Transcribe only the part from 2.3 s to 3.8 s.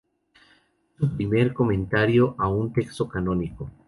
a un texto canónico.